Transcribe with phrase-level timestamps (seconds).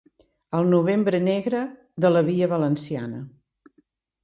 [0.59, 1.61] El novembre negre
[2.07, 3.23] de la “via valenciana”